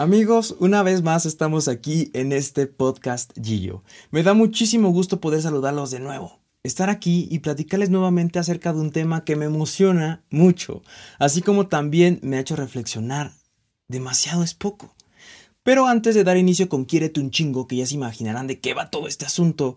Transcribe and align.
Amigos, 0.00 0.56
una 0.60 0.82
vez 0.82 1.02
más 1.02 1.26
estamos 1.26 1.68
aquí 1.68 2.10
en 2.14 2.32
este 2.32 2.66
podcast 2.66 3.32
Gillo. 3.38 3.84
Me 4.10 4.22
da 4.22 4.32
muchísimo 4.32 4.88
gusto 4.92 5.20
poder 5.20 5.42
saludarlos 5.42 5.90
de 5.90 6.00
nuevo, 6.00 6.40
estar 6.62 6.88
aquí 6.88 7.28
y 7.30 7.40
platicarles 7.40 7.90
nuevamente 7.90 8.38
acerca 8.38 8.72
de 8.72 8.80
un 8.80 8.92
tema 8.92 9.24
que 9.24 9.36
me 9.36 9.44
emociona 9.44 10.24
mucho, 10.30 10.82
así 11.18 11.42
como 11.42 11.66
también 11.66 12.18
me 12.22 12.38
ha 12.38 12.40
hecho 12.40 12.56
reflexionar. 12.56 13.32
Demasiado 13.88 14.42
es 14.42 14.54
poco. 14.54 14.94
Pero 15.62 15.86
antes 15.86 16.14
de 16.14 16.24
dar 16.24 16.38
inicio 16.38 16.70
con 16.70 16.86
Quiérete 16.86 17.20
un 17.20 17.30
chingo, 17.30 17.66
que 17.66 17.76
ya 17.76 17.84
se 17.84 17.94
imaginarán 17.94 18.46
de 18.46 18.58
qué 18.58 18.72
va 18.72 18.88
todo 18.88 19.06
este 19.06 19.26
asunto, 19.26 19.76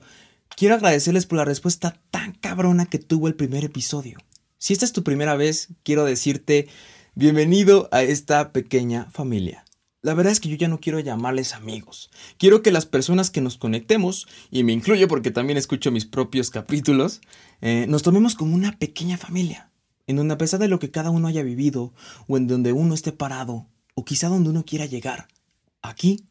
quiero 0.56 0.76
agradecerles 0.76 1.26
por 1.26 1.38
la 1.38 1.44
respuesta 1.44 2.00
tan 2.12 2.32
cabrona 2.32 2.86
que 2.86 2.98
tuvo 2.98 3.28
el 3.28 3.36
primer 3.36 3.66
episodio. 3.66 4.20
Si 4.64 4.72
esta 4.72 4.86
es 4.86 4.94
tu 4.94 5.04
primera 5.04 5.36
vez, 5.36 5.74
quiero 5.84 6.06
decirte 6.06 6.70
bienvenido 7.16 7.90
a 7.92 8.02
esta 8.02 8.54
pequeña 8.54 9.10
familia. 9.12 9.66
La 10.02 10.14
verdad 10.14 10.32
es 10.32 10.40
que 10.40 10.48
yo 10.48 10.56
ya 10.56 10.70
no 10.70 10.80
quiero 10.80 11.02
llamarles 11.02 11.54
amigos. 11.54 12.10
Quiero 12.38 12.62
que 12.62 12.72
las 12.72 12.86
personas 12.86 13.30
que 13.30 13.42
nos 13.42 13.58
conectemos, 13.58 14.26
y 14.52 14.64
me 14.64 14.72
incluyo 14.72 15.10
porque 15.10 15.32
también 15.32 15.58
escucho 15.58 15.92
mis 15.92 16.06
propios 16.06 16.50
capítulos, 16.50 17.20
eh, 17.60 17.88
nos 17.90 18.04
tomemos 18.04 18.36
como 18.36 18.56
una 18.56 18.80
pequeña 18.80 19.18
familia, 19.18 19.70
en 20.08 20.16
donde 20.16 20.36
a 20.36 20.38
pesar 20.38 20.62
de 20.62 20.70
lo 20.70 20.80
que 20.80 20.92
cada 20.92 21.10
uno 21.10 21.28
haya 21.28 21.44
vivido, 21.44 21.94
o 22.30 22.38
en 22.38 22.48
donde 22.48 22.72
uno 22.72 22.94
esté 22.94 23.12
parado, 23.12 23.68
o 23.96 24.06
quizá 24.06 24.30
donde 24.30 24.50
uno 24.50 24.64
quiera 24.64 24.86
llegar, 24.86 25.28
aquí, 25.82 26.24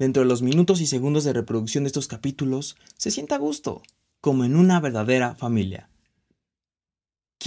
dentro 0.00 0.24
de 0.24 0.28
los 0.28 0.42
minutos 0.42 0.80
y 0.80 0.88
segundos 0.88 1.22
de 1.22 1.32
reproducción 1.32 1.84
de 1.84 1.88
estos 1.88 2.08
capítulos, 2.08 2.74
se 2.96 3.12
sienta 3.12 3.36
a 3.36 3.38
gusto, 3.38 3.82
como 4.20 4.44
en 4.44 4.56
una 4.56 4.80
verdadera 4.80 5.36
familia. 5.36 5.88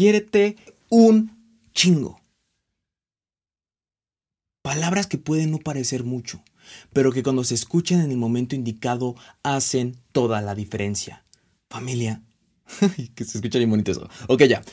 Quiérete 0.02 0.58
un 0.90 1.30
chingo. 1.76 2.20
Palabras 4.64 5.06
que 5.06 5.20
pueden 5.20 5.52
no 5.52 5.60
parecer 5.60 6.04
mucho, 6.04 6.44
pero 6.92 7.12
que 7.12 7.22
cuando 7.22 7.44
se 7.44 7.54
escuchan 7.54 8.02
en 8.02 8.10
el 8.10 8.18
momento 8.18 8.56
indicado 8.56 9.16
hacen 9.44 9.96
toda 10.12 10.42
la 10.42 10.56
diferencia. 10.56 11.24
Familia. 11.70 12.24
que 13.14 13.26
se 13.26 13.38
escucha 13.38 13.60
bien 13.60 13.70
bonito 13.70 13.92
eso. 13.92 14.10
Ok, 14.28 14.46
ya. 14.46 14.64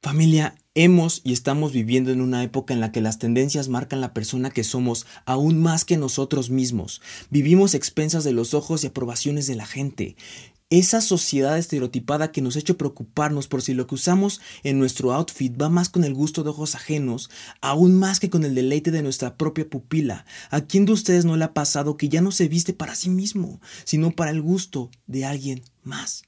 Familia, 0.00 0.56
hemos 0.74 1.20
y 1.22 1.32
estamos 1.32 1.72
viviendo 1.72 2.10
en 2.10 2.20
una 2.20 2.42
época 2.42 2.74
en 2.74 2.80
la 2.80 2.92
que 2.92 3.00
las 3.00 3.18
tendencias 3.18 3.68
marcan 3.68 4.00
la 4.00 4.14
persona 4.14 4.50
que 4.50 4.64
somos 4.64 5.06
aún 5.26 5.60
más 5.60 5.84
que 5.84 5.96
nosotros 5.96 6.50
mismos. 6.50 7.02
Vivimos 7.30 7.74
expensas 7.74 8.24
de 8.24 8.32
los 8.32 8.54
ojos 8.54 8.82
y 8.82 8.88
aprobaciones 8.88 9.46
de 9.46 9.56
la 9.56 9.66
gente 9.66 10.16
esa 10.78 11.02
sociedad 11.02 11.58
estereotipada 11.58 12.32
que 12.32 12.40
nos 12.40 12.56
ha 12.56 12.60
hecho 12.60 12.78
preocuparnos 12.78 13.46
por 13.46 13.60
si 13.60 13.74
lo 13.74 13.86
que 13.86 13.94
usamos 13.94 14.40
en 14.62 14.78
nuestro 14.78 15.12
outfit 15.12 15.54
va 15.60 15.68
más 15.68 15.90
con 15.90 16.02
el 16.02 16.14
gusto 16.14 16.42
de 16.42 16.48
ojos 16.48 16.74
ajenos, 16.74 17.28
aún 17.60 17.94
más 17.94 18.20
que 18.20 18.30
con 18.30 18.42
el 18.42 18.54
deleite 18.54 18.90
de 18.90 19.02
nuestra 19.02 19.36
propia 19.36 19.68
pupila. 19.68 20.24
¿A 20.48 20.62
quién 20.62 20.86
de 20.86 20.92
ustedes 20.92 21.26
no 21.26 21.36
le 21.36 21.44
ha 21.44 21.52
pasado 21.52 21.98
que 21.98 22.08
ya 22.08 22.22
no 22.22 22.32
se 22.32 22.48
viste 22.48 22.72
para 22.72 22.94
sí 22.94 23.10
mismo, 23.10 23.60
sino 23.84 24.12
para 24.12 24.30
el 24.30 24.40
gusto 24.40 24.90
de 25.06 25.26
alguien 25.26 25.62
más? 25.82 26.22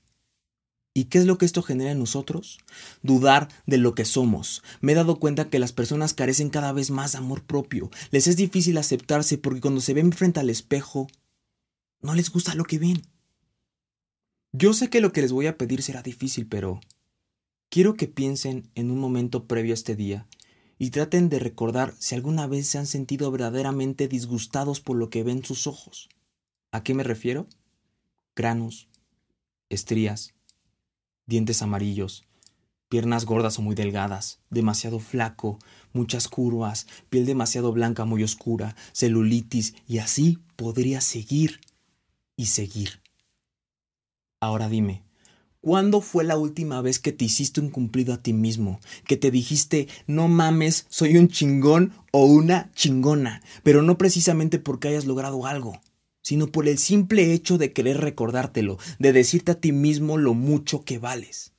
¿Y 0.92 1.04
qué 1.04 1.16
es 1.16 1.24
lo 1.24 1.38
que 1.38 1.46
esto 1.46 1.62
genera 1.62 1.92
en 1.92 1.98
nosotros? 1.98 2.58
Dudar 3.02 3.48
de 3.66 3.78
lo 3.78 3.94
que 3.94 4.04
somos. 4.04 4.62
Me 4.82 4.92
he 4.92 4.94
dado 4.94 5.18
cuenta 5.18 5.48
que 5.48 5.58
las 5.58 5.72
personas 5.72 6.12
carecen 6.12 6.50
cada 6.50 6.72
vez 6.72 6.90
más 6.90 7.12
de 7.12 7.18
amor 7.18 7.44
propio. 7.44 7.90
Les 8.10 8.26
es 8.26 8.36
difícil 8.36 8.76
aceptarse 8.76 9.38
porque 9.38 9.62
cuando 9.62 9.80
se 9.80 9.94
ven 9.94 10.12
frente 10.12 10.40
al 10.40 10.50
espejo, 10.50 11.08
no 12.02 12.14
les 12.14 12.30
gusta 12.30 12.54
lo 12.54 12.64
que 12.64 12.78
ven. 12.78 13.13
Yo 14.56 14.72
sé 14.72 14.88
que 14.88 15.00
lo 15.00 15.10
que 15.10 15.20
les 15.20 15.32
voy 15.32 15.48
a 15.48 15.58
pedir 15.58 15.82
será 15.82 16.00
difícil, 16.00 16.46
pero 16.46 16.78
quiero 17.70 17.94
que 17.94 18.06
piensen 18.06 18.70
en 18.76 18.92
un 18.92 19.00
momento 19.00 19.48
previo 19.48 19.72
a 19.72 19.74
este 19.74 19.96
día 19.96 20.28
y 20.78 20.90
traten 20.90 21.28
de 21.28 21.40
recordar 21.40 21.92
si 21.98 22.14
alguna 22.14 22.46
vez 22.46 22.68
se 22.68 22.78
han 22.78 22.86
sentido 22.86 23.32
verdaderamente 23.32 24.06
disgustados 24.06 24.78
por 24.78 24.96
lo 24.96 25.10
que 25.10 25.24
ven 25.24 25.44
sus 25.44 25.66
ojos. 25.66 26.08
¿A 26.70 26.84
qué 26.84 26.94
me 26.94 27.02
refiero? 27.02 27.48
Granos, 28.36 28.88
estrías, 29.70 30.34
dientes 31.26 31.60
amarillos, 31.60 32.24
piernas 32.88 33.24
gordas 33.24 33.58
o 33.58 33.62
muy 33.62 33.74
delgadas, 33.74 34.38
demasiado 34.50 35.00
flaco, 35.00 35.58
muchas 35.92 36.28
curvas, 36.28 36.86
piel 37.10 37.26
demasiado 37.26 37.72
blanca 37.72 38.04
muy 38.04 38.22
oscura, 38.22 38.76
celulitis 38.92 39.74
y 39.88 39.98
así 39.98 40.38
podría 40.54 41.00
seguir 41.00 41.60
y 42.36 42.46
seguir. 42.46 43.03
Ahora 44.44 44.68
dime, 44.68 45.02
¿cuándo 45.62 46.02
fue 46.02 46.22
la 46.22 46.36
última 46.36 46.82
vez 46.82 46.98
que 46.98 47.12
te 47.12 47.24
hiciste 47.24 47.62
un 47.62 47.70
cumplido 47.70 48.12
a 48.12 48.18
ti 48.18 48.34
mismo? 48.34 48.78
Que 49.06 49.16
te 49.16 49.30
dijiste, 49.30 49.88
no 50.06 50.28
mames, 50.28 50.84
soy 50.90 51.16
un 51.16 51.28
chingón 51.28 51.94
o 52.12 52.26
una 52.26 52.70
chingona, 52.74 53.40
pero 53.62 53.80
no 53.80 53.96
precisamente 53.96 54.58
porque 54.58 54.88
hayas 54.88 55.06
logrado 55.06 55.46
algo, 55.46 55.80
sino 56.20 56.48
por 56.48 56.68
el 56.68 56.76
simple 56.76 57.32
hecho 57.32 57.56
de 57.56 57.72
querer 57.72 58.02
recordártelo, 58.02 58.76
de 58.98 59.14
decirte 59.14 59.52
a 59.52 59.60
ti 59.60 59.72
mismo 59.72 60.18
lo 60.18 60.34
mucho 60.34 60.84
que 60.84 60.98
vales. 60.98 61.53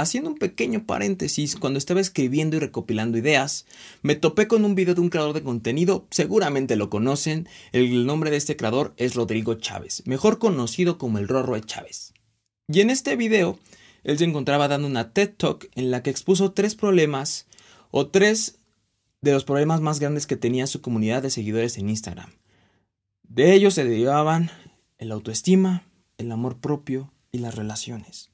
Haciendo 0.00 0.30
un 0.30 0.38
pequeño 0.38 0.86
paréntesis, 0.86 1.56
cuando 1.56 1.76
estaba 1.76 2.00
escribiendo 2.00 2.56
y 2.56 2.58
recopilando 2.58 3.18
ideas, 3.18 3.66
me 4.00 4.14
topé 4.14 4.48
con 4.48 4.64
un 4.64 4.74
video 4.74 4.94
de 4.94 5.02
un 5.02 5.10
creador 5.10 5.34
de 5.34 5.42
contenido, 5.42 6.06
seguramente 6.10 6.74
lo 6.76 6.88
conocen, 6.88 7.46
el 7.72 8.06
nombre 8.06 8.30
de 8.30 8.38
este 8.38 8.56
creador 8.56 8.94
es 8.96 9.14
Rodrigo 9.14 9.56
Chávez, 9.56 10.02
mejor 10.06 10.38
conocido 10.38 10.96
como 10.96 11.18
el 11.18 11.28
Rorro 11.28 11.54
de 11.54 11.60
Chávez. 11.60 12.14
Y 12.66 12.80
en 12.80 12.88
este 12.88 13.14
video, 13.14 13.58
él 14.02 14.16
se 14.16 14.24
encontraba 14.24 14.68
dando 14.68 14.88
una 14.88 15.12
TED 15.12 15.34
Talk 15.36 15.68
en 15.74 15.90
la 15.90 16.02
que 16.02 16.08
expuso 16.08 16.52
tres 16.52 16.74
problemas 16.74 17.46
o 17.90 18.08
tres 18.08 18.58
de 19.20 19.32
los 19.32 19.44
problemas 19.44 19.82
más 19.82 20.00
grandes 20.00 20.26
que 20.26 20.38
tenía 20.38 20.66
su 20.66 20.80
comunidad 20.80 21.20
de 21.22 21.28
seguidores 21.28 21.76
en 21.76 21.90
Instagram. 21.90 22.32
De 23.22 23.52
ellos 23.52 23.74
se 23.74 23.84
derivaban 23.84 24.50
el 24.96 25.12
autoestima, 25.12 25.84
el 26.16 26.32
amor 26.32 26.56
propio 26.58 27.12
y 27.32 27.40
las 27.40 27.54
relaciones. 27.54 28.30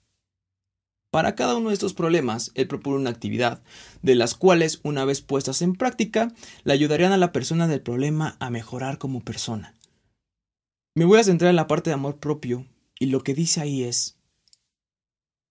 Para 1.16 1.34
cada 1.34 1.56
uno 1.56 1.70
de 1.70 1.72
estos 1.72 1.94
problemas, 1.94 2.52
él 2.56 2.68
propone 2.68 2.98
una 2.98 3.08
actividad, 3.08 3.62
de 4.02 4.14
las 4.14 4.34
cuales, 4.34 4.80
una 4.82 5.06
vez 5.06 5.22
puestas 5.22 5.62
en 5.62 5.72
práctica, 5.72 6.34
le 6.64 6.74
ayudarían 6.74 7.12
a 7.12 7.16
la 7.16 7.32
persona 7.32 7.66
del 7.66 7.80
problema 7.80 8.36
a 8.38 8.50
mejorar 8.50 8.98
como 8.98 9.22
persona. 9.22 9.74
Me 10.94 11.06
voy 11.06 11.18
a 11.18 11.24
centrar 11.24 11.48
en 11.48 11.56
la 11.56 11.68
parte 11.68 11.88
de 11.88 11.94
amor 11.94 12.18
propio, 12.18 12.66
y 12.98 13.06
lo 13.06 13.22
que 13.22 13.32
dice 13.32 13.62
ahí 13.62 13.82
es, 13.82 14.18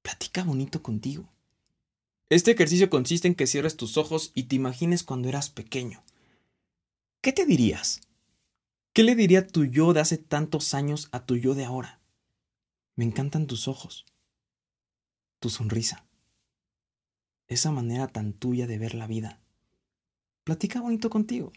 platica 0.03 0.43
bonito 0.43 0.83
contigo. 0.83 1.33
Este 2.29 2.51
ejercicio 2.51 2.91
consiste 2.91 3.27
en 3.27 3.33
que 3.33 3.47
cierres 3.47 3.75
tus 3.75 3.97
ojos 3.97 4.33
y 4.35 4.43
te 4.43 4.57
imagines 4.57 5.01
cuando 5.01 5.29
eras 5.29 5.49
pequeño. 5.49 6.03
¿Qué 7.21 7.33
te 7.33 7.47
dirías? 7.47 8.01
¿Qué 8.93 9.01
le 9.01 9.15
diría 9.15 9.47
tu 9.47 9.65
yo 9.65 9.93
de 9.93 10.01
hace 10.01 10.19
tantos 10.19 10.75
años 10.75 11.09
a 11.11 11.25
tu 11.25 11.37
yo 11.37 11.55
de 11.55 11.65
ahora? 11.65 12.01
Me 12.95 13.03
encantan 13.03 13.47
tus 13.47 13.67
ojos 13.67 14.05
tu 15.45 15.51
sonrisa, 15.51 16.07
esa 17.47 17.69
manera 17.69 18.07
tan 18.07 18.33
tuya 18.33 18.66
de 18.66 18.79
ver 18.79 18.95
la 18.95 19.06
vida. 19.06 19.39
Platica 20.44 20.81
bonito 20.81 21.11
contigo. 21.11 21.53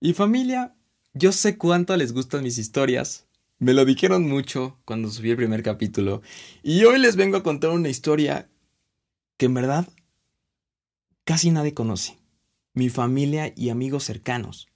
Y 0.00 0.14
familia, 0.14 0.74
yo 1.12 1.30
sé 1.30 1.56
cuánto 1.56 1.96
les 1.96 2.12
gustan 2.12 2.42
mis 2.42 2.58
historias. 2.58 3.28
Me 3.60 3.72
lo 3.72 3.84
dijeron 3.84 4.28
mucho 4.28 4.80
cuando 4.84 5.12
subí 5.12 5.30
el 5.30 5.36
primer 5.36 5.62
capítulo. 5.62 6.22
Y 6.64 6.82
hoy 6.82 6.98
les 6.98 7.14
vengo 7.14 7.36
a 7.36 7.44
contar 7.44 7.70
una 7.70 7.88
historia 7.88 8.50
que 9.36 9.46
en 9.46 9.54
verdad 9.54 9.88
casi 11.22 11.52
nadie 11.52 11.72
conoce. 11.72 12.18
Mi 12.72 12.88
familia 12.88 13.52
y 13.54 13.68
amigos 13.68 14.02
cercanos. 14.02 14.66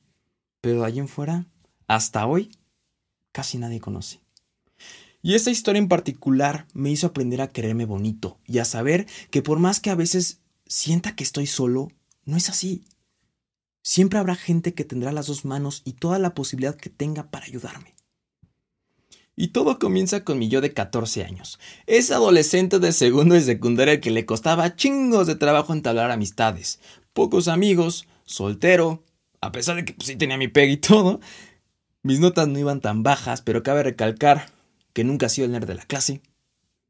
Pero 0.61 0.83
de 0.83 0.87
allí 0.87 1.01
en 1.01 1.09
fuera, 1.09 1.47
hasta 1.89 2.25
hoy, 2.25 2.57
casi 3.33 3.59
nadie 3.59 3.81
conoce. 3.81 4.21
Y 5.23 5.35
esta 5.35 5.51
historia 5.51 5.81
en 5.81 5.89
particular 5.89 6.67
me 6.75 6.91
hizo 6.91 7.09
aprender 7.09 7.41
a 7.41 7.51
quererme 7.51 7.87
bonito 7.87 8.39
y 8.47 8.59
a 8.59 8.65
saber 8.65 9.07
que 9.31 9.43
por 9.43 9.59
más 9.59 9.81
que 9.81 9.91
a 9.91 9.97
veces 9.97 10.41
sienta 10.67 11.17
que 11.17 11.25
estoy 11.25 11.47
solo, 11.47 11.89
no 12.25 12.37
es 12.37 12.49
así. 12.49 12.85
Siempre 13.83 14.19
habrá 14.19 14.37
gente 14.37 14.75
que 14.75 14.85
tendrá 14.85 15.13
las 15.13 15.27
dos 15.27 15.45
manos 15.45 15.83
y 15.85 15.95
toda 15.95 16.19
la 16.19 16.35
posibilidad 16.35 16.77
que 16.77 16.91
tenga 16.91 17.31
para 17.31 17.47
ayudarme. 17.47 17.95
Y 19.35 19.49
todo 19.49 19.79
comienza 19.79 20.25
con 20.25 20.39
mi 20.39 20.49
yo 20.49 20.61
de 20.61 20.75
14 20.75 21.25
años. 21.25 21.59
Ese 21.87 22.13
adolescente 22.13 22.81
de 22.81 22.93
segundo 22.93 23.37
y 23.37 23.41
secundaria 23.41 24.01
que 24.01 24.11
le 24.11 24.27
costaba 24.27 24.75
chingos 24.77 25.27
de 25.27 25.37
trabajo 25.37 25.73
entablar 25.73 26.11
amistades. 26.11 26.81
Pocos 27.13 27.47
amigos, 27.47 28.07
soltero, 28.25 29.05
a 29.41 29.53
pesar 29.53 29.77
de 29.77 29.85
que 29.85 29.95
pues, 29.95 30.09
sí 30.09 30.17
tenía 30.17 30.37
mi 30.37 30.49
peg 30.49 30.71
y 30.71 30.77
todo. 30.77 31.21
Mis 32.03 32.21
notas 32.21 32.49
no 32.49 32.59
iban 32.59 32.81
tan 32.81 33.03
bajas, 33.03 33.41
pero 33.43 33.63
cabe 33.63 33.85
recalcar 33.85 34.58
que 34.93 35.05
nunca 35.05 35.27
ha 35.27 35.31
sido 35.31 35.47
el 35.47 35.53
nerd 35.53 35.67
de 35.67 35.75
la 35.75 35.85
clase. 35.85 36.23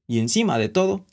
Y 0.06 0.18
encima 0.20 0.58
de 0.58 0.68
todo, 0.68 1.04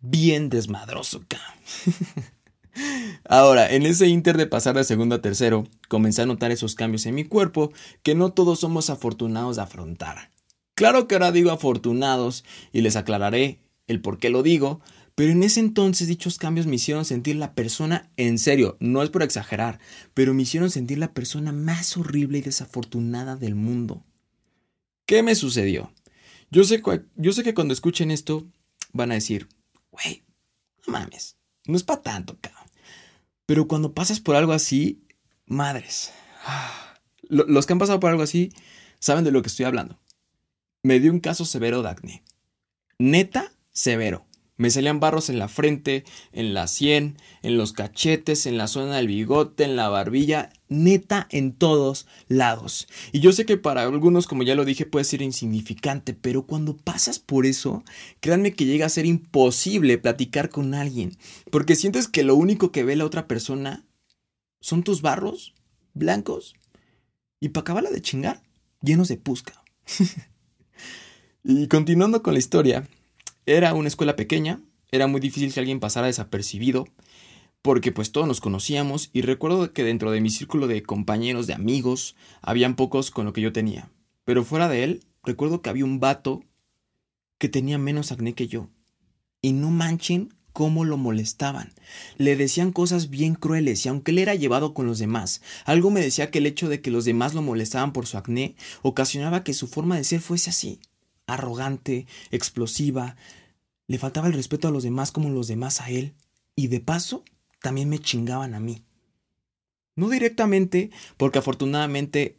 bien 0.00 0.48
desmadroso, 0.48 1.22
Ahora, 3.24 3.72
en 3.72 3.86
ese 3.86 4.06
inter 4.06 4.36
de 4.36 4.46
pasar 4.46 4.76
de 4.76 4.84
segundo 4.84 5.14
a 5.16 5.22
tercero, 5.22 5.66
comencé 5.88 6.22
a 6.22 6.26
notar 6.26 6.52
esos 6.52 6.74
cambios 6.74 7.06
en 7.06 7.14
mi 7.14 7.24
cuerpo 7.24 7.72
que 8.02 8.14
no 8.14 8.32
todos 8.32 8.60
somos 8.60 8.90
afortunados 8.90 9.56
de 9.56 9.62
afrontar. 9.62 10.30
Claro 10.74 11.08
que 11.08 11.14
ahora 11.14 11.32
digo 11.32 11.50
afortunados 11.50 12.44
y 12.72 12.82
les 12.82 12.96
aclararé 12.96 13.60
el 13.86 14.00
por 14.00 14.18
qué 14.18 14.30
lo 14.30 14.42
digo, 14.42 14.80
Pero 15.14 15.32
en 15.32 15.42
ese 15.42 15.60
entonces 15.60 16.08
dichos 16.08 16.36
cambios 16.36 16.66
me 16.66 16.76
hicieron 16.76 17.06
sentir 17.06 17.36
la 17.36 17.54
persona, 17.54 18.10
en 18.18 18.38
serio, 18.38 18.76
no 18.80 19.02
es 19.02 19.08
por 19.08 19.22
exagerar, 19.22 19.80
pero 20.12 20.34
me 20.34 20.42
hicieron 20.42 20.70
sentir 20.70 20.98
la 20.98 21.14
persona 21.14 21.52
más 21.52 21.96
horrible 21.96 22.36
y 22.36 22.42
desafortunada 22.42 23.34
del 23.34 23.54
mundo. 23.54 24.04
¿Qué 25.06 25.22
me 25.22 25.34
sucedió? 25.34 25.90
Yo 26.50 26.64
sé, 26.64 26.82
que 26.82 27.54
cuando 27.54 27.74
escuchen 27.74 28.10
esto 28.10 28.46
van 28.92 29.10
a 29.10 29.14
decir, 29.14 29.48
güey, 29.90 30.24
no 30.86 30.92
mames, 30.92 31.36
no 31.66 31.76
es 31.76 31.82
para 31.82 32.02
tanto, 32.02 32.38
cabrón. 32.40 32.70
Pero 33.46 33.68
cuando 33.68 33.94
pasas 33.94 34.20
por 34.20 34.36
algo 34.36 34.52
así, 34.52 35.02
madres. 35.46 36.12
Los 37.28 37.66
que 37.66 37.72
han 37.72 37.78
pasado 37.78 37.98
por 37.98 38.10
algo 38.10 38.22
así 38.22 38.52
saben 39.00 39.24
de 39.24 39.32
lo 39.32 39.42
que 39.42 39.48
estoy 39.48 39.66
hablando. 39.66 39.98
Me 40.82 41.00
dio 41.00 41.12
un 41.12 41.20
caso 41.20 41.44
severo 41.44 41.82
de 41.82 41.88
acné. 41.88 42.24
Neta, 42.98 43.52
severo. 43.72 44.25
Me 44.58 44.70
salían 44.70 45.00
barros 45.00 45.28
en 45.28 45.38
la 45.38 45.48
frente, 45.48 46.04
en 46.32 46.54
la 46.54 46.66
sien, 46.66 47.18
en 47.42 47.58
los 47.58 47.72
cachetes, 47.72 48.46
en 48.46 48.56
la 48.56 48.68
zona 48.68 48.96
del 48.96 49.06
bigote, 49.06 49.64
en 49.64 49.76
la 49.76 49.90
barbilla, 49.90 50.50
neta 50.68 51.28
en 51.30 51.52
todos 51.52 52.06
lados. 52.28 52.88
Y 53.12 53.20
yo 53.20 53.32
sé 53.32 53.44
que 53.44 53.58
para 53.58 53.82
algunos, 53.82 54.26
como 54.26 54.44
ya 54.44 54.54
lo 54.54 54.64
dije, 54.64 54.86
puede 54.86 55.04
ser 55.04 55.20
insignificante, 55.20 56.14
pero 56.14 56.46
cuando 56.46 56.76
pasas 56.76 57.18
por 57.18 57.44
eso, 57.44 57.84
créanme 58.20 58.54
que 58.54 58.64
llega 58.64 58.86
a 58.86 58.90
ser 58.90 59.04
imposible 59.04 59.98
platicar 59.98 60.48
con 60.48 60.72
alguien, 60.72 61.16
porque 61.50 61.76
sientes 61.76 62.08
que 62.08 62.24
lo 62.24 62.34
único 62.34 62.72
que 62.72 62.84
ve 62.84 62.96
la 62.96 63.04
otra 63.04 63.28
persona 63.28 63.84
son 64.60 64.82
tus 64.82 65.02
barros 65.02 65.54
blancos 65.92 66.54
y 67.40 67.50
para 67.50 67.62
acabarla 67.62 67.90
de 67.90 68.02
chingar, 68.02 68.42
llenos 68.80 69.08
de 69.08 69.16
pusca. 69.16 69.62
y 71.44 71.68
continuando 71.68 72.22
con 72.22 72.32
la 72.32 72.38
historia, 72.38 72.88
era 73.46 73.74
una 73.74 73.86
escuela 73.86 74.16
pequeña, 74.16 74.60
era 74.90 75.06
muy 75.06 75.20
difícil 75.20 75.52
que 75.52 75.60
alguien 75.60 75.78
pasara 75.78 76.08
desapercibido, 76.08 76.88
porque 77.62 77.92
pues 77.92 78.10
todos 78.10 78.26
nos 78.26 78.40
conocíamos 78.40 79.08
y 79.12 79.22
recuerdo 79.22 79.72
que 79.72 79.84
dentro 79.84 80.10
de 80.10 80.20
mi 80.20 80.30
círculo 80.30 80.66
de 80.66 80.82
compañeros, 80.82 81.46
de 81.46 81.54
amigos, 81.54 82.16
habían 82.42 82.74
pocos 82.74 83.10
con 83.12 83.24
lo 83.24 83.32
que 83.32 83.40
yo 83.40 83.52
tenía. 83.52 83.90
Pero 84.24 84.44
fuera 84.44 84.68
de 84.68 84.82
él, 84.82 85.04
recuerdo 85.22 85.62
que 85.62 85.70
había 85.70 85.84
un 85.84 86.00
vato 86.00 86.42
que 87.38 87.48
tenía 87.48 87.78
menos 87.78 88.10
acné 88.10 88.34
que 88.34 88.48
yo. 88.48 88.68
Y 89.42 89.52
no 89.52 89.70
manchen 89.70 90.34
cómo 90.52 90.84
lo 90.84 90.96
molestaban. 90.96 91.72
Le 92.16 92.34
decían 92.34 92.72
cosas 92.72 93.10
bien 93.10 93.34
crueles 93.34 93.84
y 93.84 93.88
aunque 93.88 94.10
él 94.10 94.18
era 94.18 94.34
llevado 94.34 94.74
con 94.74 94.86
los 94.86 94.98
demás, 94.98 95.42
algo 95.64 95.90
me 95.90 96.00
decía 96.00 96.30
que 96.30 96.38
el 96.38 96.46
hecho 96.46 96.68
de 96.68 96.80
que 96.80 96.90
los 96.90 97.04
demás 97.04 97.34
lo 97.34 97.42
molestaban 97.42 97.92
por 97.92 98.06
su 98.06 98.16
acné 98.16 98.56
ocasionaba 98.82 99.44
que 99.44 99.54
su 99.54 99.68
forma 99.68 99.96
de 99.96 100.04
ser 100.04 100.20
fuese 100.20 100.50
así 100.50 100.80
arrogante, 101.26 102.06
explosiva, 102.30 103.16
le 103.86 103.98
faltaba 103.98 104.26
el 104.26 104.32
respeto 104.32 104.68
a 104.68 104.70
los 104.70 104.82
demás 104.82 105.12
como 105.12 105.30
los 105.30 105.48
demás 105.48 105.80
a 105.80 105.90
él, 105.90 106.14
y 106.54 106.68
de 106.68 106.80
paso 106.80 107.24
también 107.60 107.88
me 107.88 107.98
chingaban 107.98 108.54
a 108.54 108.60
mí. 108.60 108.84
No 109.94 110.08
directamente, 110.08 110.90
porque 111.16 111.38
afortunadamente 111.38 112.38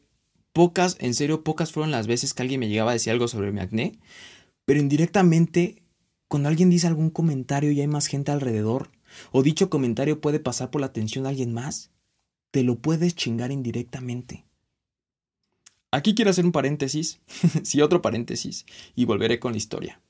pocas, 0.54 0.98
en 1.00 1.14
serio, 1.14 1.44
pocas 1.44 1.72
fueron 1.72 1.92
las 1.92 2.08
veces 2.08 2.34
que 2.34 2.42
alguien 2.42 2.60
me 2.60 2.68
llegaba 2.70 2.92
a 2.92 2.94
decir 2.94 3.12
algo 3.12 3.28
sobre 3.28 3.52
mi 3.52 3.60
acné, 3.60 4.00
pero 4.66 4.80
indirectamente, 4.80 5.84
cuando 6.28 6.50
alguien 6.50 6.70
dice 6.70 6.88
algún 6.88 7.10
comentario 7.10 7.72
y 7.72 7.82
hay 7.82 7.88
más 7.88 8.08
gente 8.08 8.32
alrededor, 8.32 8.92
o 9.32 9.44
dicho 9.44 9.70
comentario 9.70 10.20
puede 10.20 10.40
pasar 10.40 10.72
por 10.72 10.82
la 10.82 10.88
atención 10.88 11.24
de 11.24 11.30
alguien 11.30 11.54
más, 11.54 11.92
te 12.52 12.64
lo 12.64 12.80
puedes 12.80 13.16
chingar 13.16 13.52
indirectamente. 13.52 14.47
Aquí 15.92 16.16
quiero 16.16 16.32
hacer 16.32 16.46
un 16.46 16.52
paréntesis, 16.52 17.20
sí, 17.64 17.82
otro 17.82 18.02
paréntesis, 18.02 18.66
y 18.96 19.06
volveré 19.06 19.40
con 19.40 19.54
la 19.54 19.58
historia. 19.58 20.02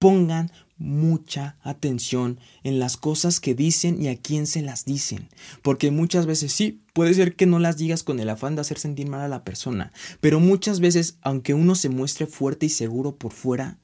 Pongan 0.00 0.50
mucha 0.78 1.58
atención 1.62 2.40
en 2.64 2.80
las 2.80 2.96
cosas 2.96 3.38
que 3.38 3.54
dicen 3.54 4.02
y 4.02 4.08
a 4.08 4.16
quién 4.16 4.48
se 4.48 4.62
las 4.62 4.86
dicen, 4.86 5.28
porque 5.62 5.92
muchas 5.92 6.26
veces 6.26 6.52
sí, 6.52 6.80
puede 6.92 7.14
ser 7.14 7.36
que 7.36 7.46
no 7.46 7.60
las 7.60 7.76
digas 7.76 8.02
con 8.02 8.18
el 8.18 8.30
afán 8.30 8.56
de 8.56 8.62
hacer 8.62 8.78
sentir 8.78 9.08
mal 9.08 9.20
a 9.20 9.28
la 9.28 9.44
persona, 9.44 9.92
pero 10.20 10.40
muchas 10.40 10.80
veces, 10.80 11.18
aunque 11.20 11.54
uno 11.54 11.76
se 11.76 11.88
muestre 11.88 12.26
fuerte 12.26 12.66
y 12.66 12.70
seguro 12.70 13.14
por 13.14 13.32
fuera, 13.32 13.78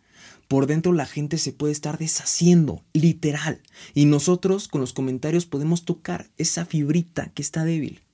por 0.48 0.66
dentro 0.66 0.92
la 0.92 1.06
gente 1.06 1.38
se 1.38 1.52
puede 1.52 1.72
estar 1.72 1.98
deshaciendo, 1.98 2.82
literal, 2.94 3.60
y 3.94 4.06
nosotros 4.06 4.66
con 4.66 4.80
los 4.80 4.92
comentarios 4.92 5.46
podemos 5.46 5.84
tocar 5.84 6.30
esa 6.36 6.64
fibrita 6.64 7.30
que 7.34 7.42
está 7.42 7.64
débil. 7.64 8.05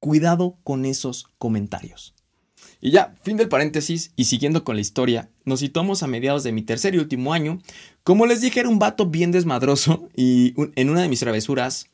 Cuidado 0.00 0.56
con 0.64 0.84
esos 0.84 1.26
comentarios. 1.38 2.14
Y 2.80 2.92
ya, 2.92 3.14
fin 3.22 3.36
del 3.36 3.48
paréntesis 3.48 4.12
y 4.14 4.24
siguiendo 4.24 4.62
con 4.62 4.76
la 4.76 4.80
historia, 4.80 5.30
nos 5.44 5.60
situamos 5.60 6.02
a 6.02 6.06
mediados 6.06 6.44
de 6.44 6.52
mi 6.52 6.62
tercer 6.62 6.94
y 6.94 6.98
último 6.98 7.32
año. 7.32 7.60
Como 8.04 8.26
les 8.26 8.40
dije, 8.40 8.60
era 8.60 8.68
un 8.68 8.78
vato 8.78 9.06
bien 9.06 9.32
desmadroso 9.32 10.08
y 10.16 10.54
en 10.76 10.90
una 10.90 11.02
de 11.02 11.08
mis 11.08 11.20
travesuras... 11.20 11.86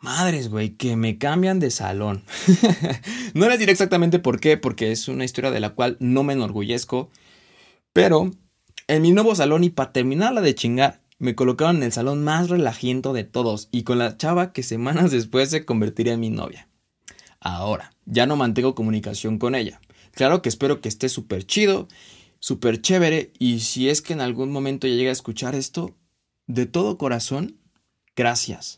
Madres, 0.00 0.50
güey, 0.50 0.76
que 0.76 0.96
me 0.96 1.16
cambian 1.16 1.60
de 1.60 1.70
salón. 1.70 2.24
no 3.34 3.48
les 3.48 3.58
diré 3.58 3.72
exactamente 3.72 4.18
por 4.18 4.38
qué, 4.38 4.58
porque 4.58 4.92
es 4.92 5.08
una 5.08 5.24
historia 5.24 5.50
de 5.50 5.60
la 5.60 5.70
cual 5.70 5.96
no 5.98 6.22
me 6.24 6.34
enorgullezco. 6.34 7.08
Pero 7.94 8.30
en 8.86 9.00
mi 9.00 9.12
nuevo 9.12 9.34
salón 9.34 9.64
y 9.64 9.70
para 9.70 9.92
terminarla 9.92 10.42
de 10.42 10.54
chingar, 10.54 11.00
me 11.24 11.34
colocaron 11.34 11.76
en 11.76 11.84
el 11.84 11.92
salón 11.92 12.22
más 12.22 12.50
relajiento 12.50 13.14
de 13.14 13.24
todos 13.24 13.70
y 13.72 13.82
con 13.82 13.96
la 13.96 14.18
chava 14.18 14.52
que 14.52 14.62
semanas 14.62 15.10
después 15.10 15.48
se 15.48 15.64
convertiría 15.64 16.12
en 16.12 16.20
mi 16.20 16.28
novia. 16.28 16.68
Ahora, 17.40 17.94
ya 18.04 18.26
no 18.26 18.36
mantengo 18.36 18.74
comunicación 18.74 19.38
con 19.38 19.54
ella. 19.54 19.80
Claro 20.12 20.42
que 20.42 20.50
espero 20.50 20.82
que 20.82 20.90
esté 20.90 21.08
súper 21.08 21.46
chido, 21.46 21.88
súper 22.40 22.82
chévere 22.82 23.32
y 23.38 23.60
si 23.60 23.88
es 23.88 24.02
que 24.02 24.12
en 24.12 24.20
algún 24.20 24.52
momento 24.52 24.86
ya 24.86 24.96
llega 24.96 25.08
a 25.08 25.14
escuchar 25.14 25.54
esto, 25.54 25.96
de 26.46 26.66
todo 26.66 26.98
corazón, 26.98 27.58
gracias. 28.14 28.76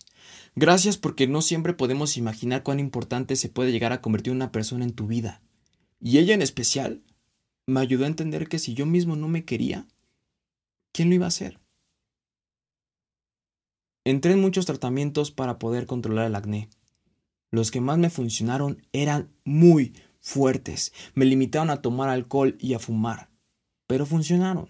Gracias 0.54 0.98
porque 0.98 1.26
no 1.26 1.42
siempre 1.42 1.74
podemos 1.74 2.16
imaginar 2.16 2.62
cuán 2.62 2.78
importante 2.78 3.34
se 3.34 3.48
puede 3.48 3.72
llegar 3.72 3.92
a 3.92 4.00
convertir 4.00 4.32
una 4.32 4.52
persona 4.52 4.84
en 4.84 4.92
tu 4.92 5.08
vida. 5.08 5.42
Y 6.00 6.18
ella 6.18 6.34
en 6.34 6.42
especial 6.42 7.02
me 7.66 7.80
ayudó 7.80 8.04
a 8.04 8.08
entender 8.08 8.48
que 8.48 8.60
si 8.60 8.72
yo 8.74 8.86
mismo 8.86 9.16
no 9.16 9.26
me 9.26 9.44
quería, 9.44 9.88
¿quién 10.92 11.08
lo 11.08 11.16
iba 11.16 11.24
a 11.24 11.28
hacer? 11.28 11.65
Entré 14.06 14.34
en 14.34 14.40
muchos 14.40 14.66
tratamientos 14.66 15.32
para 15.32 15.58
poder 15.58 15.86
controlar 15.86 16.26
el 16.26 16.36
acné. 16.36 16.68
Los 17.50 17.72
que 17.72 17.80
más 17.80 17.98
me 17.98 18.08
funcionaron 18.08 18.86
eran 18.92 19.32
muy 19.44 19.94
fuertes. 20.20 20.92
Me 21.14 21.24
limitaron 21.24 21.70
a 21.70 21.82
tomar 21.82 22.08
alcohol 22.08 22.56
y 22.60 22.74
a 22.74 22.78
fumar. 22.78 23.30
Pero 23.88 24.06
funcionaron. 24.06 24.68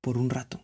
Por 0.00 0.18
un 0.18 0.30
rato. 0.30 0.60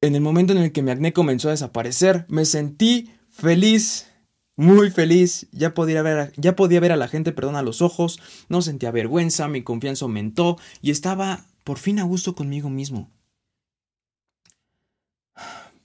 En 0.00 0.14
el 0.14 0.20
momento 0.20 0.52
en 0.52 0.60
el 0.60 0.70
que 0.70 0.80
mi 0.80 0.92
acné 0.92 1.12
comenzó 1.12 1.48
a 1.48 1.50
desaparecer, 1.50 2.24
me 2.28 2.44
sentí 2.44 3.10
feliz. 3.28 4.06
Muy 4.54 4.92
feliz, 4.92 5.48
ya 5.50 5.74
podía, 5.74 6.02
ver 6.02 6.18
a, 6.20 6.32
ya 6.36 6.54
podía 6.54 6.78
ver 6.78 6.92
a 6.92 6.96
la 6.96 7.08
gente, 7.08 7.32
perdón, 7.32 7.56
a 7.56 7.62
los 7.62 7.82
ojos, 7.82 8.20
no 8.48 8.62
sentía 8.62 8.92
vergüenza, 8.92 9.48
mi 9.48 9.62
confianza 9.64 10.04
aumentó 10.04 10.56
y 10.80 10.92
estaba 10.92 11.46
por 11.64 11.78
fin 11.78 11.98
a 11.98 12.04
gusto 12.04 12.36
conmigo 12.36 12.70
mismo. 12.70 13.10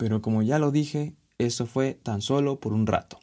Pero 0.01 0.19
como 0.19 0.41
ya 0.41 0.57
lo 0.57 0.71
dije, 0.71 1.13
eso 1.37 1.67
fue 1.67 1.93
tan 1.93 2.23
solo 2.23 2.59
por 2.59 2.73
un 2.73 2.87
rato. 2.87 3.19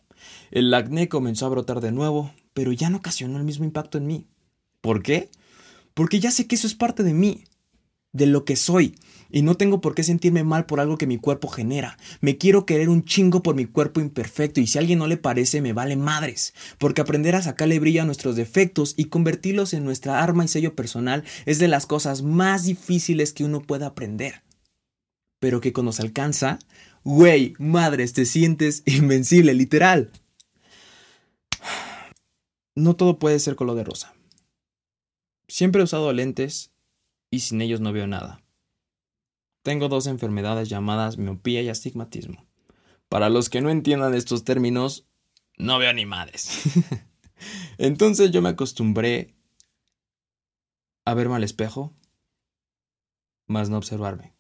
El 0.53 0.73
acné 0.73 1.09
comenzó 1.09 1.45
a 1.45 1.49
brotar 1.49 1.81
de 1.81 1.91
nuevo, 1.91 2.31
pero 2.55 2.71
ya 2.71 2.89
no 2.89 2.99
ocasionó 2.99 3.37
el 3.37 3.43
mismo 3.43 3.65
impacto 3.65 3.99
en 3.99 4.07
mí. 4.07 4.29
¿Por 4.81 5.03
qué? 5.03 5.29
Porque 5.93 6.21
ya 6.21 6.31
sé 6.31 6.47
que 6.47 6.55
eso 6.55 6.69
es 6.69 6.77
parte 6.77 7.03
de 7.03 7.15
mí, 7.15 7.43
de 8.13 8.29
lo 8.29 8.45
que 8.45 8.55
soy, 8.55 8.95
y 9.29 9.43
no 9.43 9.57
tengo 9.57 9.81
por 9.81 9.97
qué 9.97 10.05
sentirme 10.05 10.45
mal 10.45 10.67
por 10.67 10.79
algo 10.79 10.99
que 10.99 11.09
mi 11.09 11.19
cuerpo 11.19 11.49
genera. 11.49 11.99
Me 12.21 12.39
quiero 12.39 12.65
querer 12.65 12.91
un 12.91 13.05
chingo 13.05 13.43
por 13.43 13.57
mi 13.57 13.65
cuerpo 13.65 14.01
imperfecto 14.01 14.61
y 14.61 14.69
si 14.69 14.79
a 14.79 14.81
alguien 14.81 15.01
no 15.01 15.09
le 15.09 15.17
parece 15.17 15.61
me 15.61 15.73
vale 15.73 15.97
madres, 15.97 16.55
porque 16.79 17.01
aprender 17.01 17.35
a 17.35 17.43
sacarle 17.43 17.81
brillo 17.81 18.03
a 18.03 18.07
nuestros 18.07 18.37
defectos 18.37 18.95
y 18.97 19.07
convertirlos 19.07 19.75
en 19.75 19.83
nuestra 19.83 20.23
arma 20.23 20.45
y 20.45 20.49
sello 20.49 20.77
personal 20.77 21.25
es 21.45 21.59
de 21.59 21.67
las 21.67 21.87
cosas 21.87 22.23
más 22.23 22.63
difíciles 22.63 23.33
que 23.33 23.43
uno 23.43 23.63
puede 23.63 23.85
aprender 23.85 24.47
pero 25.39 25.61
que 25.61 25.73
cuando 25.73 25.93
se 25.93 26.03
alcanza, 26.03 26.59
güey, 27.05 27.55
madres, 27.59 28.13
te 28.13 28.25
sientes 28.25 28.83
invencible, 28.87 29.55
literal. 29.55 30.11
No 32.75 32.95
todo 32.97 33.19
puede 33.19 33.39
ser 33.41 33.57
color 33.57 33.77
de 33.77 33.85
rosa. 33.85 34.15
Siempre 35.49 35.81
he 35.81 35.85
usado 35.85 36.13
lentes 36.13 36.73
y 37.31 37.41
sin 37.41 37.61
ellos 37.61 37.81
no 37.81 37.93
veo 37.93 38.07
nada. 38.07 38.43
Tengo 39.63 39.89
dos 39.89 40.07
enfermedades 40.07 40.69
llamadas 40.69 41.19
miopía 41.19 41.63
y 41.63 41.69
astigmatismo. 41.69 42.47
Para 43.09 43.31
los 43.31 43.49
que 43.49 43.61
no 43.61 43.71
entiendan 43.71 44.15
estos 44.15 44.45
términos, 44.45 45.09
no 45.57 45.79
veo 45.79 45.93
ni 45.93 46.07
madres. 46.07 46.63
Entonces 47.79 48.31
yo 48.31 48.43
me 48.43 48.51
acostumbré 48.51 49.35
a 51.05 51.15
verme 51.15 51.37
al 51.37 51.45
espejo, 51.45 51.97
más 53.47 53.71
no 53.71 53.79
observarme. 53.79 54.38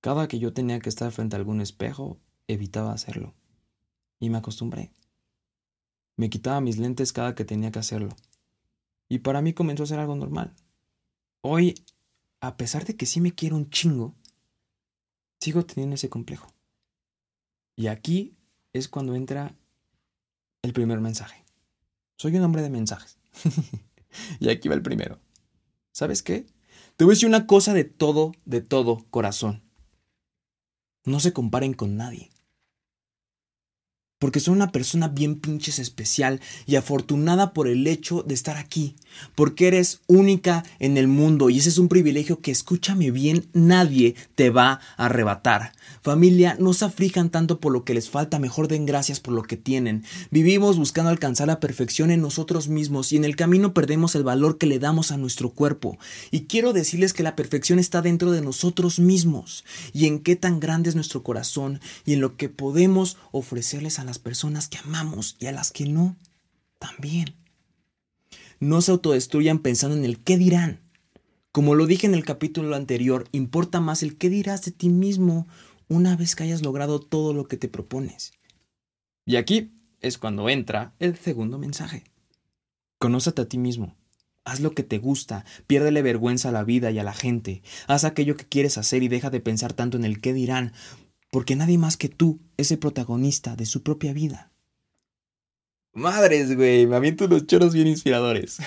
Cada 0.00 0.28
que 0.28 0.38
yo 0.38 0.52
tenía 0.52 0.80
que 0.80 0.88
estar 0.88 1.10
frente 1.12 1.36
a 1.36 1.38
algún 1.38 1.60
espejo, 1.60 2.18
evitaba 2.46 2.92
hacerlo. 2.92 3.34
Y 4.20 4.30
me 4.30 4.38
acostumbré. 4.38 4.92
Me 6.16 6.30
quitaba 6.30 6.60
mis 6.60 6.78
lentes 6.78 7.12
cada 7.12 7.34
que 7.34 7.44
tenía 7.44 7.70
que 7.70 7.78
hacerlo. 7.78 8.10
Y 9.08 9.20
para 9.20 9.42
mí 9.42 9.52
comenzó 9.52 9.84
a 9.84 9.86
ser 9.86 9.98
algo 9.98 10.16
normal. 10.16 10.54
Hoy 11.40 11.74
a 12.40 12.56
pesar 12.56 12.84
de 12.84 12.96
que 12.96 13.06
sí 13.06 13.20
me 13.20 13.34
quiero 13.34 13.56
un 13.56 13.70
chingo, 13.70 14.14
sigo 15.40 15.64
teniendo 15.64 15.94
ese 15.94 16.08
complejo. 16.08 16.52
Y 17.76 17.88
aquí 17.88 18.36
es 18.72 18.88
cuando 18.88 19.14
entra 19.14 19.56
el 20.62 20.72
primer 20.72 21.00
mensaje. 21.00 21.44
Soy 22.16 22.36
un 22.36 22.42
hombre 22.42 22.62
de 22.62 22.70
mensajes. 22.70 23.18
y 24.40 24.48
aquí 24.48 24.68
va 24.68 24.74
el 24.74 24.82
primero. 24.82 25.20
¿Sabes 25.92 26.22
qué? 26.22 26.46
Te 26.96 27.04
voy 27.04 27.12
a 27.12 27.14
decir 27.14 27.28
una 27.28 27.46
cosa 27.46 27.74
de 27.74 27.84
todo, 27.84 28.32
de 28.44 28.60
todo 28.60 29.04
corazón. 29.10 29.62
No 31.08 31.20
se 31.20 31.32
comparen 31.32 31.72
con 31.72 31.96
nadie 31.96 32.28
porque 34.18 34.40
soy 34.40 34.54
una 34.54 34.72
persona 34.72 35.08
bien 35.08 35.36
pinches 35.36 35.78
especial 35.78 36.40
y 36.66 36.76
afortunada 36.76 37.52
por 37.52 37.68
el 37.68 37.86
hecho 37.86 38.22
de 38.22 38.34
estar 38.34 38.56
aquí, 38.56 38.96
porque 39.34 39.68
eres 39.68 40.00
única 40.06 40.64
en 40.78 40.96
el 40.96 41.08
mundo 41.08 41.50
y 41.50 41.58
ese 41.58 41.68
es 41.68 41.78
un 41.78 41.88
privilegio 41.88 42.40
que, 42.40 42.50
escúchame 42.50 43.10
bien, 43.10 43.46
nadie 43.52 44.14
te 44.34 44.50
va 44.50 44.80
a 44.96 45.06
arrebatar. 45.06 45.72
Familia, 46.02 46.56
no 46.58 46.74
se 46.74 46.84
aflijan 46.84 47.30
tanto 47.30 47.60
por 47.60 47.72
lo 47.72 47.84
que 47.84 47.94
les 47.94 48.10
falta, 48.10 48.38
mejor 48.38 48.68
den 48.68 48.86
gracias 48.86 49.20
por 49.20 49.34
lo 49.34 49.42
que 49.42 49.56
tienen. 49.56 50.04
Vivimos 50.30 50.76
buscando 50.76 51.10
alcanzar 51.10 51.48
la 51.48 51.60
perfección 51.60 52.10
en 52.10 52.20
nosotros 52.20 52.68
mismos 52.68 53.12
y 53.12 53.16
en 53.16 53.24
el 53.24 53.36
camino 53.36 53.74
perdemos 53.74 54.14
el 54.14 54.24
valor 54.24 54.58
que 54.58 54.66
le 54.66 54.78
damos 54.78 55.12
a 55.12 55.16
nuestro 55.16 55.50
cuerpo. 55.50 55.98
Y 56.30 56.42
quiero 56.42 56.72
decirles 56.72 57.12
que 57.12 57.22
la 57.22 57.36
perfección 57.36 57.78
está 57.78 58.02
dentro 58.02 58.32
de 58.32 58.42
nosotros 58.42 58.98
mismos 58.98 59.64
y 59.92 60.06
en 60.06 60.20
qué 60.20 60.36
tan 60.36 60.60
grande 60.60 60.88
es 60.88 60.94
nuestro 60.94 61.22
corazón 61.22 61.80
y 62.04 62.14
en 62.14 62.20
lo 62.20 62.36
que 62.36 62.48
podemos 62.48 63.16
ofrecerles 63.32 63.98
a 63.98 64.04
las 64.08 64.18
personas 64.18 64.68
que 64.68 64.78
amamos 64.78 65.36
y 65.38 65.46
a 65.46 65.52
las 65.52 65.70
que 65.70 65.84
no, 65.86 66.16
también. 66.78 67.36
No 68.58 68.80
se 68.80 68.90
autodestruyan 68.90 69.58
pensando 69.58 69.96
en 69.96 70.04
el 70.04 70.18
qué 70.18 70.36
dirán. 70.38 70.80
Como 71.52 71.74
lo 71.74 71.86
dije 71.86 72.06
en 72.06 72.14
el 72.14 72.24
capítulo 72.24 72.74
anterior, 72.74 73.28
importa 73.32 73.80
más 73.80 74.02
el 74.02 74.16
qué 74.16 74.30
dirás 74.30 74.64
de 74.64 74.72
ti 74.72 74.88
mismo 74.88 75.46
una 75.88 76.16
vez 76.16 76.34
que 76.34 76.44
hayas 76.44 76.62
logrado 76.62 77.00
todo 77.00 77.34
lo 77.34 77.48
que 77.48 77.56
te 77.56 77.68
propones. 77.68 78.32
Y 79.26 79.36
aquí 79.36 79.72
es 80.00 80.16
cuando 80.16 80.48
entra 80.48 80.94
el 80.98 81.16
segundo 81.16 81.58
mensaje. 81.58 82.04
Conócete 82.98 83.42
a 83.42 83.48
ti 83.48 83.58
mismo. 83.58 83.94
Haz 84.44 84.60
lo 84.60 84.72
que 84.72 84.82
te 84.82 84.96
gusta, 84.96 85.44
piérdele 85.66 86.00
vergüenza 86.00 86.48
a 86.48 86.52
la 86.52 86.64
vida 86.64 86.90
y 86.90 86.98
a 86.98 87.04
la 87.04 87.12
gente, 87.12 87.62
haz 87.86 88.04
aquello 88.04 88.34
que 88.34 88.46
quieres 88.46 88.78
hacer 88.78 89.02
y 89.02 89.08
deja 89.08 89.28
de 89.28 89.40
pensar 89.40 89.74
tanto 89.74 89.98
en 89.98 90.06
el 90.06 90.22
qué 90.22 90.32
dirán, 90.32 90.72
porque 91.30 91.56
nadie 91.56 91.78
más 91.78 91.96
que 91.96 92.08
tú 92.08 92.40
es 92.56 92.70
el 92.70 92.78
protagonista 92.78 93.56
de 93.56 93.66
su 93.66 93.82
propia 93.82 94.12
vida. 94.12 94.50
Madres, 95.92 96.54
güey, 96.56 96.86
me 96.86 96.96
aviento 96.96 97.24
unos 97.24 97.46
choros 97.46 97.74
bien 97.74 97.88
inspiradores. 97.88 98.58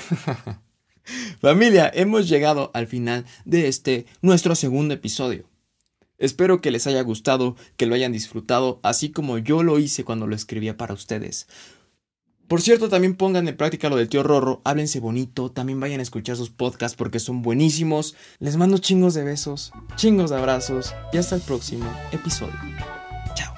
Familia, 1.41 1.89
hemos 1.93 2.27
llegado 2.29 2.71
al 2.73 2.87
final 2.87 3.25
de 3.45 3.67
este, 3.67 4.05
nuestro 4.21 4.55
segundo 4.55 4.93
episodio. 4.93 5.49
Espero 6.17 6.61
que 6.61 6.69
les 6.69 6.85
haya 6.85 7.01
gustado, 7.01 7.55
que 7.77 7.87
lo 7.87 7.95
hayan 7.95 8.11
disfrutado, 8.11 8.79
así 8.83 9.09
como 9.11 9.39
yo 9.39 9.63
lo 9.63 9.79
hice 9.79 10.03
cuando 10.03 10.27
lo 10.27 10.35
escribía 10.35 10.77
para 10.77 10.93
ustedes. 10.93 11.47
Por 12.51 12.61
cierto, 12.61 12.89
también 12.89 13.15
pongan 13.15 13.47
en 13.47 13.55
práctica 13.55 13.87
lo 13.87 13.95
del 13.95 14.09
tío 14.09 14.23
Rorro, 14.23 14.59
háblense 14.65 14.99
bonito, 14.99 15.51
también 15.51 15.79
vayan 15.79 16.01
a 16.01 16.03
escuchar 16.03 16.35
sus 16.35 16.49
podcasts 16.49 16.97
porque 16.97 17.21
son 17.21 17.43
buenísimos. 17.43 18.13
Les 18.39 18.57
mando 18.57 18.77
chingos 18.77 19.13
de 19.13 19.23
besos, 19.23 19.71
chingos 19.95 20.31
de 20.31 20.35
abrazos 20.35 20.93
y 21.13 21.17
hasta 21.17 21.35
el 21.35 21.41
próximo 21.43 21.89
episodio. 22.11 22.59
Chao. 23.35 23.55